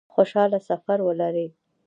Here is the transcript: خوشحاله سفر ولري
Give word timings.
خوشحاله 0.13 0.59
سفر 0.69 0.99
ولري 1.07 1.47